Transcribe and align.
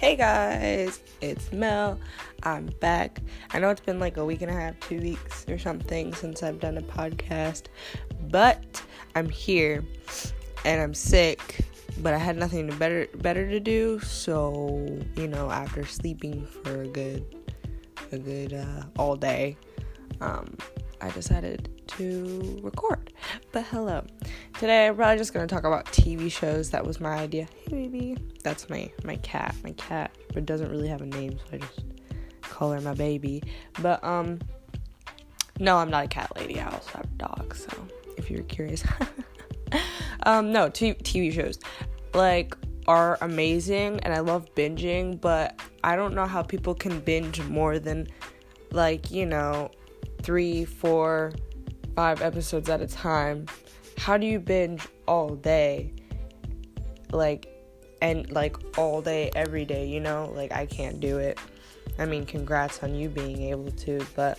Hey 0.00 0.16
guys, 0.16 1.02
it's 1.20 1.52
Mel. 1.52 2.00
I'm 2.42 2.70
back. 2.80 3.20
I 3.50 3.58
know 3.58 3.68
it's 3.68 3.82
been 3.82 4.00
like 4.00 4.16
a 4.16 4.24
week 4.24 4.40
and 4.40 4.50
a 4.50 4.54
half, 4.54 4.80
two 4.80 4.98
weeks 4.98 5.44
or 5.46 5.58
something 5.58 6.14
since 6.14 6.42
I've 6.42 6.58
done 6.58 6.78
a 6.78 6.80
podcast, 6.80 7.64
but 8.30 8.82
I'm 9.14 9.28
here 9.28 9.84
and 10.64 10.80
I'm 10.80 10.94
sick. 10.94 11.66
But 11.98 12.14
I 12.14 12.16
had 12.16 12.38
nothing 12.38 12.70
better 12.78 13.08
better 13.16 13.46
to 13.50 13.60
do, 13.60 14.00
so 14.00 14.88
you 15.16 15.28
know, 15.28 15.50
after 15.50 15.84
sleeping 15.84 16.46
for 16.46 16.80
a 16.80 16.88
good 16.88 17.36
a 18.10 18.18
good 18.18 18.54
uh, 18.54 18.84
all 18.96 19.16
day, 19.16 19.58
um, 20.22 20.56
I 21.02 21.10
decided 21.10 21.82
to 21.88 22.58
record. 22.62 23.12
But 23.52 23.64
hello. 23.64 24.06
Today 24.60 24.88
I'm 24.88 24.96
probably 24.96 25.16
just 25.16 25.32
gonna 25.32 25.46
talk 25.46 25.64
about 25.64 25.86
TV 25.86 26.30
shows. 26.30 26.68
That 26.68 26.86
was 26.86 27.00
my 27.00 27.14
idea. 27.14 27.48
Hey 27.64 27.88
baby. 27.88 28.18
That's 28.44 28.68
my 28.68 28.92
my 29.04 29.16
cat. 29.16 29.54
My 29.64 29.72
cat 29.72 30.14
but 30.34 30.44
doesn't 30.44 30.70
really 30.70 30.86
have 30.88 31.00
a 31.00 31.06
name, 31.06 31.38
so 31.38 31.44
I 31.54 31.56
just 31.56 31.80
call 32.42 32.72
her 32.72 32.80
my 32.82 32.92
baby. 32.92 33.42
But 33.80 34.04
um 34.04 34.38
no, 35.58 35.78
I'm 35.78 35.88
not 35.88 36.04
a 36.04 36.08
cat 36.08 36.30
lady. 36.36 36.60
I 36.60 36.66
also 36.66 36.90
have 36.90 37.04
a 37.06 37.16
dog, 37.16 37.54
so 37.54 37.70
if 38.18 38.30
you're 38.30 38.42
curious. 38.42 38.84
um 40.24 40.52
no, 40.52 40.68
t- 40.68 40.92
TV 40.92 41.32
shows 41.32 41.58
like 42.12 42.54
are 42.86 43.16
amazing 43.22 44.00
and 44.00 44.12
I 44.12 44.20
love 44.20 44.54
binging, 44.54 45.18
but 45.18 45.58
I 45.82 45.96
don't 45.96 46.14
know 46.14 46.26
how 46.26 46.42
people 46.42 46.74
can 46.74 47.00
binge 47.00 47.40
more 47.44 47.78
than 47.78 48.08
like, 48.72 49.10
you 49.10 49.24
know, 49.24 49.70
three, 50.20 50.66
four, 50.66 51.32
five 51.96 52.20
episodes 52.20 52.68
at 52.68 52.82
a 52.82 52.86
time 52.86 53.46
how 54.00 54.16
do 54.16 54.24
you 54.24 54.40
binge 54.40 54.88
all 55.06 55.36
day? 55.36 55.92
Like, 57.12 57.48
and 58.00 58.30
like 58.32 58.56
all 58.78 59.02
day, 59.02 59.30
every 59.36 59.66
day, 59.66 59.86
you 59.86 60.00
know? 60.00 60.32
Like, 60.34 60.52
I 60.52 60.64
can't 60.64 61.00
do 61.00 61.18
it. 61.18 61.38
I 61.98 62.06
mean, 62.06 62.24
congrats 62.24 62.82
on 62.82 62.94
you 62.94 63.10
being 63.10 63.42
able 63.42 63.70
to, 63.70 64.00
but 64.16 64.38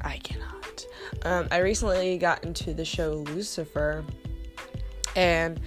I 0.00 0.18
cannot. 0.18 0.84
Um, 1.22 1.46
I 1.52 1.58
recently 1.58 2.18
got 2.18 2.42
into 2.42 2.74
the 2.74 2.84
show 2.84 3.24
Lucifer, 3.28 4.04
and 5.14 5.60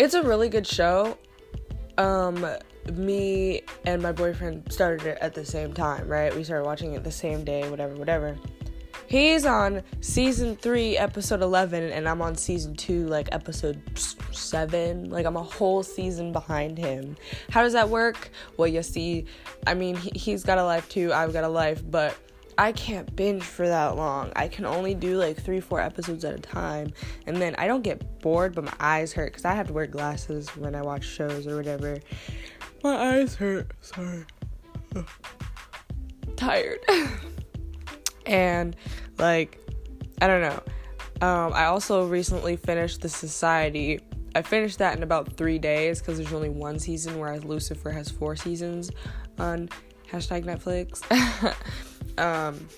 it's 0.00 0.14
a 0.14 0.24
really 0.24 0.48
good 0.48 0.66
show. 0.66 1.16
Um, 1.98 2.44
me 2.94 3.62
and 3.84 4.02
my 4.02 4.10
boyfriend 4.10 4.72
started 4.72 5.06
it 5.06 5.18
at 5.20 5.34
the 5.34 5.44
same 5.44 5.72
time, 5.72 6.08
right? 6.08 6.34
We 6.34 6.42
started 6.42 6.66
watching 6.66 6.94
it 6.94 7.04
the 7.04 7.12
same 7.12 7.44
day, 7.44 7.70
whatever, 7.70 7.94
whatever. 7.94 8.36
He's 9.08 9.46
on 9.46 9.82
season 10.00 10.56
3, 10.56 10.96
episode 10.96 11.40
11, 11.40 11.92
and 11.92 12.08
I'm 12.08 12.20
on 12.20 12.34
season 12.34 12.74
2, 12.74 13.06
like 13.06 13.28
episode 13.30 13.80
7. 14.32 15.10
Like, 15.10 15.26
I'm 15.26 15.36
a 15.36 15.42
whole 15.42 15.82
season 15.84 16.32
behind 16.32 16.76
him. 16.76 17.16
How 17.50 17.62
does 17.62 17.72
that 17.74 17.88
work? 17.88 18.30
Well, 18.56 18.66
you 18.66 18.82
see, 18.82 19.26
I 19.66 19.74
mean, 19.74 19.96
he, 19.96 20.10
he's 20.14 20.42
got 20.42 20.58
a 20.58 20.64
life 20.64 20.88
too, 20.88 21.12
I've 21.12 21.32
got 21.32 21.44
a 21.44 21.48
life, 21.48 21.82
but 21.88 22.16
I 22.58 22.72
can't 22.72 23.14
binge 23.14 23.44
for 23.44 23.68
that 23.68 23.96
long. 23.96 24.32
I 24.34 24.48
can 24.48 24.64
only 24.64 24.94
do 24.94 25.18
like 25.18 25.40
three, 25.40 25.60
four 25.60 25.80
episodes 25.80 26.24
at 26.24 26.34
a 26.34 26.38
time. 26.38 26.92
And 27.26 27.36
then 27.36 27.54
I 27.58 27.66
don't 27.66 27.82
get 27.82 28.20
bored, 28.20 28.54
but 28.54 28.64
my 28.64 28.74
eyes 28.80 29.12
hurt 29.12 29.32
because 29.32 29.44
I 29.44 29.54
have 29.54 29.68
to 29.68 29.72
wear 29.72 29.86
glasses 29.86 30.48
when 30.56 30.74
I 30.74 30.82
watch 30.82 31.04
shows 31.04 31.46
or 31.46 31.56
whatever. 31.56 31.98
My 32.82 33.18
eyes 33.18 33.34
hurt. 33.36 33.70
Sorry. 33.82 34.24
Tired. 36.36 36.80
and 38.26 38.76
like 39.18 39.58
I 40.20 40.26
don't 40.26 40.42
know. 40.42 40.62
Um, 41.26 41.52
I 41.54 41.66
also 41.66 42.06
recently 42.06 42.56
finished 42.56 43.00
The 43.00 43.08
Society. 43.08 44.00
I 44.34 44.42
finished 44.42 44.78
that 44.78 44.96
in 44.96 45.02
about 45.02 45.32
three 45.36 45.58
days 45.58 46.00
because 46.00 46.18
there's 46.18 46.32
only 46.32 46.50
one 46.50 46.78
season, 46.78 47.18
whereas 47.18 47.44
Lucifer 47.44 47.90
has 47.90 48.10
four 48.10 48.36
seasons 48.36 48.90
on 49.38 49.68
hashtag 50.10 50.44
Netflix. 50.44 51.02
um, 52.18 52.68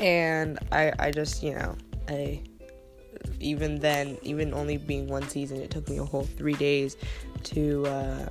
and 0.00 0.58
I, 0.72 0.92
I 0.98 1.10
just, 1.12 1.42
you 1.42 1.54
know, 1.54 1.76
I 2.08 2.42
even 3.40 3.78
then, 3.78 4.18
even 4.22 4.52
only 4.54 4.76
being 4.76 5.06
one 5.06 5.28
season, 5.28 5.60
it 5.60 5.70
took 5.70 5.88
me 5.88 5.98
a 5.98 6.04
whole 6.04 6.24
three 6.24 6.54
days 6.54 6.96
to 7.44 7.86
uh, 7.86 8.28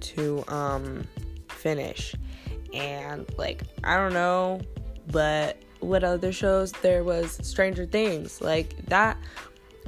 to 0.00 0.44
um, 0.48 1.06
finish. 1.50 2.14
And 2.72 3.26
like, 3.36 3.62
I 3.84 3.96
don't 3.96 4.12
know 4.12 4.60
but 5.10 5.62
what 5.80 6.04
other 6.04 6.32
shows? 6.32 6.72
There 6.72 7.04
was 7.04 7.38
Stranger 7.42 7.86
Things. 7.86 8.40
Like 8.40 8.74
that 8.86 9.16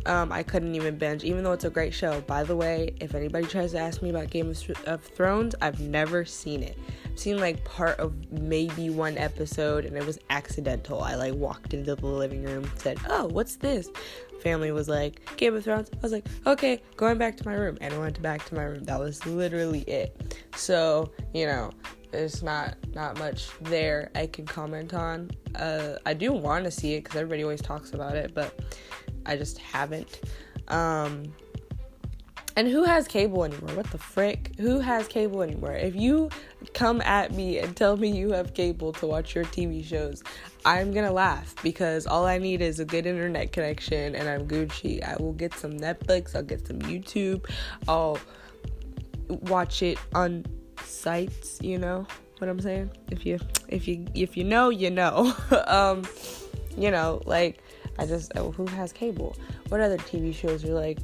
um, 0.07 0.33
I 0.33 0.43
couldn't 0.43 0.75
even 0.75 0.97
binge, 0.97 1.25
even 1.25 1.45
though 1.45 1.53
it's 1.53 1.65
a 1.65 1.71
great 1.71 1.93
show. 1.93 2.21
By 2.23 2.45
the 2.45 2.57
way, 2.57 2.95
if 3.01 3.15
anybody 3.15 3.47
tries 3.47 3.73
to 3.73 3.79
ask 3.79 4.03
me 4.03 4.11
about 4.11 4.31
Game 4.31 4.53
of, 4.87 5.03
Thrones, 5.03 5.55
I've 5.61 5.81
never 5.81 6.25
seen 6.25 6.63
it. 6.63 6.79
I've 7.05 7.19
seen 7.19 7.39
like 7.39 7.65
part 7.65 7.99
of 7.99 8.15
maybe 8.31 8.91
one 8.91 9.19
episode, 9.19 9.85
and 9.85 9.97
it 9.97 10.07
was 10.07 10.19
accidental. 10.31 11.03
I 11.03 11.17
like 11.17 11.35
walked 11.35 11.75
into 11.75 11.95
the 11.95 12.07
living 12.07 12.43
room, 12.45 12.71
said, 12.77 12.99
"Oh, 13.09 13.27
what's 13.27 13.57
this?" 13.57 13.91
Family 14.43 14.73
was 14.73 14.89
like, 14.89 15.21
"Game 15.37 15.55
of 15.55 15.65
Thrones." 15.65 15.91
I 15.93 15.99
was 16.01 16.13
like, 16.13 16.27
"Okay, 16.47 16.81
going 16.97 17.19
back 17.19 17.37
to 17.39 17.47
my 17.47 17.55
room," 17.55 17.77
and 17.81 17.93
I 17.93 17.99
went 17.99 18.21
back 18.23 18.45
to 18.47 18.55
my 18.55 18.63
room. 18.63 18.85
That 18.85 18.99
was 18.99 19.25
literally 19.27 19.83
it. 19.83 20.39
So 20.57 21.11
you 21.35 21.47
know, 21.47 21.71
there's 22.11 22.43
not 22.43 22.77
not 22.95 23.19
much 23.19 23.49
there 23.61 24.11
I 24.15 24.27
can 24.27 24.47
comment 24.47 24.95
on. 24.95 25.31
Uh, 25.55 25.97
I 26.07 26.15
do 26.15 26.33
want 26.33 26.65
to 26.65 26.71
see 26.71 26.95
it 26.95 27.05
because 27.05 27.17
everybody 27.17 27.43
always 27.43 27.63
talks 27.63 27.93
about 27.93 28.17
it, 28.17 28.35
but 28.35 28.59
I 29.27 29.37
just 29.37 29.59
haven't. 29.59 30.21
Um, 30.69 31.33
and 32.57 32.69
who 32.69 32.85
has 32.85 33.07
cable 33.07 33.45
anymore? 33.45 33.75
What 33.77 33.91
the 33.91 33.99
frick? 33.99 34.53
Who 34.59 34.81
has 34.81 35.07
cable 35.07 35.43
anymore? 35.43 35.73
If 35.73 35.95
you 35.95 36.31
come 36.75 37.01
at 37.03 37.33
me 37.33 37.59
and 37.59 37.77
tell 37.77 37.97
me 37.97 38.11
you 38.11 38.33
have 38.33 38.55
cable 38.55 38.93
to 38.95 39.07
watch 39.07 39.35
your 39.35 39.45
TV 39.45 39.85
shows, 39.85 40.23
I'm 40.65 40.93
gonna 40.93 41.13
laugh 41.13 41.55
because 41.63 42.07
all 42.07 42.27
I 42.27 42.39
need 42.39 42.61
is 42.61 42.81
a 42.81 42.85
good 42.85 43.07
internet 43.07 43.53
connection 43.53 44.15
and 44.15 44.29
I'm 44.29 44.47
Gucci. 44.49 45.03
I 45.03 45.17
will 45.23 45.33
get 45.33 45.55
some 45.55 45.73
Netflix, 45.73 46.35
I'll 46.35 46.43
get 46.43 46.67
some 46.67 46.81
YouTube, 46.81 47.49
I'll 47.89 48.19
watch 49.29 49.83
it 49.83 49.99
on 50.15 50.45
sites, 50.91 51.59
you 51.63 51.79
know 51.79 52.07
what 52.39 52.49
I'm 52.49 52.61
saying? 52.61 52.91
If 53.11 53.25
you 53.25 53.39
if 53.69 53.87
you 53.87 54.07
if 54.15 54.37
you 54.37 54.45
know, 54.45 54.71
you 54.71 54.91
know. 54.91 55.35
um, 55.67 56.07
you 56.77 56.91
know, 56.91 57.21
like 57.27 57.63
I 57.99 58.07
just 58.07 58.33
oh, 58.37 58.51
who 58.53 58.67
has 58.67 58.93
cable? 58.93 59.37
What 59.69 59.81
other 59.81 59.99
TV 59.99 60.35
shows 60.35 60.65
are 60.65 60.75
like 60.75 60.99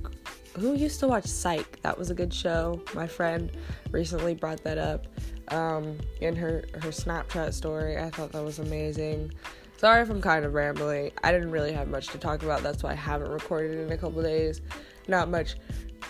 who 0.58 0.74
used 0.74 1.00
to 1.00 1.08
watch 1.08 1.26
Psych? 1.26 1.80
That 1.82 1.98
was 1.98 2.10
a 2.10 2.14
good 2.14 2.32
show. 2.32 2.82
My 2.94 3.06
friend 3.06 3.50
recently 3.90 4.34
brought 4.34 4.62
that 4.64 4.78
up 4.78 5.06
um, 5.48 5.98
in 6.20 6.34
her 6.36 6.64
her 6.74 6.88
Snapchat 6.88 7.52
story. 7.52 7.98
I 7.98 8.10
thought 8.10 8.32
that 8.32 8.42
was 8.42 8.58
amazing. 8.58 9.32
Sorry 9.76 10.00
if 10.00 10.08
I'm 10.08 10.22
kind 10.22 10.46
of 10.46 10.54
rambling. 10.54 11.10
I 11.22 11.32
didn't 11.32 11.50
really 11.50 11.72
have 11.72 11.88
much 11.88 12.06
to 12.08 12.18
talk 12.18 12.42
about. 12.42 12.62
That's 12.62 12.82
why 12.82 12.92
I 12.92 12.94
haven't 12.94 13.28
recorded 13.28 13.78
in 13.78 13.92
a 13.92 13.98
couple 13.98 14.22
days. 14.22 14.62
Not 15.06 15.28
much 15.28 15.56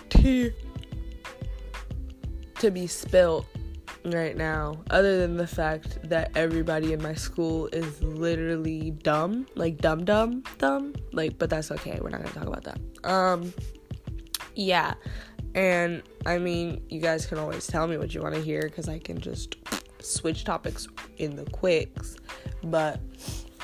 tea 0.09 0.53
to 2.59 2.71
be 2.71 2.87
spilt 2.87 3.45
right 4.11 4.35
now, 4.35 4.83
other 4.89 5.19
than 5.19 5.37
the 5.37 5.47
fact 5.47 5.97
that 6.09 6.31
everybody 6.35 6.93
in 6.93 7.01
my 7.01 7.13
school 7.13 7.67
is 7.67 8.01
literally 8.01 8.91
dumb, 8.91 9.47
like 9.55 9.77
dumb, 9.77 10.05
dumb, 10.05 10.43
dumb. 10.57 10.93
Like, 11.13 11.37
but 11.37 11.49
that's 11.49 11.71
okay. 11.71 11.99
We're 12.01 12.09
not 12.09 12.23
gonna 12.23 12.33
talk 12.33 12.47
about 12.47 12.63
that. 12.63 13.09
Um, 13.09 13.53
yeah, 14.55 14.95
and 15.55 16.03
I 16.25 16.37
mean, 16.37 16.83
you 16.89 17.01
guys 17.01 17.25
can 17.25 17.37
always 17.37 17.67
tell 17.67 17.87
me 17.87 17.97
what 17.97 18.13
you 18.13 18.21
want 18.21 18.35
to 18.35 18.41
hear 18.41 18.61
because 18.61 18.87
I 18.87 18.99
can 18.99 19.19
just 19.19 19.55
switch 20.01 20.43
topics 20.43 20.87
in 21.17 21.35
the 21.35 21.45
quicks. 21.45 22.15
But 22.63 22.99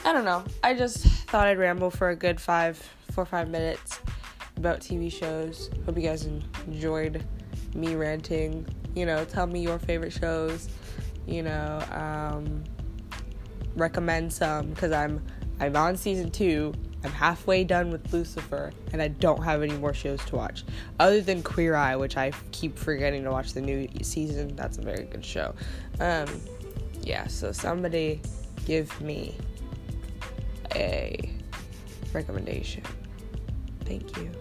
I 0.05 0.11
don't 0.11 0.25
know. 0.25 0.43
I 0.63 0.73
just 0.73 1.05
thought 1.27 1.47
I'd 1.47 1.57
ramble 1.57 1.89
for 1.89 2.09
a 2.09 2.15
good 2.15 2.39
five, 2.39 2.77
four, 3.11 3.25
five 3.25 3.49
minutes 3.49 3.99
about 4.57 4.79
TV 4.79 5.11
shows. 5.11 5.69
Hope 5.85 5.95
you 5.95 6.03
guys 6.03 6.27
enjoyed 6.67 7.23
me 7.75 7.95
ranting 7.95 8.65
you 8.95 9.05
know, 9.05 9.25
tell 9.25 9.47
me 9.47 9.61
your 9.61 9.79
favorite 9.79 10.13
shows. 10.13 10.69
You 11.25 11.43
know, 11.43 11.81
um, 11.91 12.63
recommend 13.75 14.33
some 14.33 14.69
because 14.69 14.91
I'm 14.91 15.23
I'm 15.59 15.75
on 15.75 15.95
season 15.97 16.31
two. 16.31 16.73
I'm 17.03 17.11
halfway 17.11 17.65
done 17.65 17.91
with 17.91 18.13
Lucifer, 18.13 18.71
and 18.93 19.01
I 19.01 19.09
don't 19.09 19.43
have 19.43 19.61
any 19.61 19.75
more 19.77 19.93
shows 19.93 20.23
to 20.25 20.37
watch 20.37 20.63
other 20.99 21.19
than 21.19 21.43
Queer 21.43 21.75
Eye, 21.75 21.97
which 21.97 22.15
I 22.15 22.31
keep 22.51 22.77
forgetting 22.77 23.23
to 23.25 23.31
watch 23.31 23.53
the 23.53 23.61
new 23.61 23.87
season. 24.01 24.55
That's 24.55 24.77
a 24.77 24.81
very 24.81 25.03
good 25.03 25.25
show. 25.25 25.53
Um, 25.99 26.27
yeah, 27.01 27.27
so 27.27 27.51
somebody 27.51 28.21
give 28.65 29.01
me 29.01 29.35
a 30.75 31.29
recommendation. 32.13 32.83
Thank 33.85 34.15
you. 34.17 34.31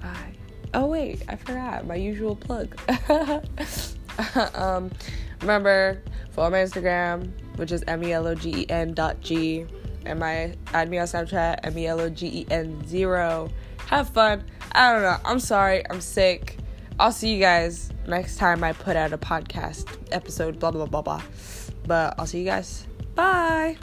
Bye. 0.00 0.34
Oh 0.74 0.86
wait, 0.86 1.22
I 1.28 1.36
forgot 1.36 1.86
my 1.86 1.96
usual 1.96 2.34
plug. 2.34 2.76
um, 4.54 4.90
remember, 5.40 6.02
follow 6.30 6.50
my 6.50 6.58
Instagram, 6.58 7.30
which 7.56 7.72
is 7.72 7.82
m 7.86 8.02
e 8.02 8.12
l 8.12 8.26
o 8.26 8.34
g 8.34 8.62
e 8.62 8.66
n 8.70 8.94
dot 8.94 9.20
g, 9.20 9.66
and 10.06 10.18
my 10.18 10.54
add 10.72 10.88
me 10.88 10.98
on 10.98 11.06
Snapchat 11.06 11.60
m 11.64 11.78
e 11.78 11.86
l 11.86 12.00
o 12.00 12.08
g 12.08 12.26
e 12.26 12.46
n 12.50 12.82
zero. 12.86 13.50
Have 13.88 14.08
fun. 14.08 14.44
I 14.72 14.92
don't 14.92 15.02
know. 15.02 15.18
I'm 15.24 15.40
sorry. 15.40 15.84
I'm 15.90 16.00
sick. 16.00 16.56
I'll 16.98 17.12
see 17.12 17.34
you 17.34 17.40
guys 17.40 17.90
next 18.06 18.36
time 18.36 18.64
I 18.64 18.72
put 18.72 18.96
out 18.96 19.12
a 19.12 19.18
podcast 19.18 19.86
episode, 20.12 20.58
blah, 20.58 20.70
blah, 20.70 20.86
blah, 20.86 21.02
blah. 21.02 21.22
But 21.86 22.14
I'll 22.18 22.26
see 22.26 22.38
you 22.38 22.46
guys. 22.46 22.86
Bye. 23.14 23.76